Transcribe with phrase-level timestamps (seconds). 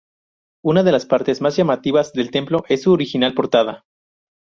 [0.65, 3.85] Una de las partes más llamativas del templo es su original portada.